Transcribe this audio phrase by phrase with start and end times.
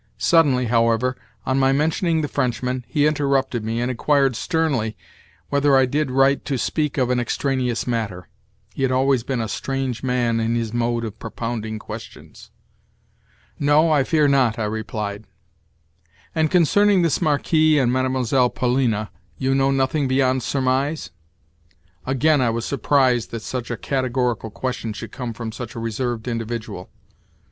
[0.17, 1.15] Suddenly, however,
[1.45, 4.97] on my mentioning the Frenchman, he interrupted me, and inquired sternly
[5.49, 8.27] whether I did right to speak of an extraneous matter
[8.73, 12.49] (he had always been a strange man in his mode of propounding questions).
[13.59, 15.25] "No, I fear not," I replied.
[16.33, 18.49] "And concerning this Marquis and Mlle.
[18.49, 21.11] Polina you know nothing beyond surmise?"
[22.07, 26.27] Again I was surprised that such a categorical question should come from such a reserved
[26.27, 26.89] individual.